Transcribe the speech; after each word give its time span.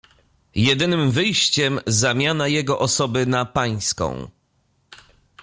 "Jedynym 0.55 1.11
wyjściem 1.11 1.79
zamiana 1.87 2.47
jego 2.47 2.79
osoby 2.79 3.25
na 3.25 3.45
pańską." 3.45 4.27